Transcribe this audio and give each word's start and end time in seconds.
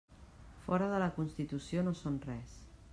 Fora 0.63 0.87
de 0.93 1.01
la 1.03 1.11
Constitució 1.19 1.87
no 1.89 1.95
són 2.03 2.21
res. 2.29 2.59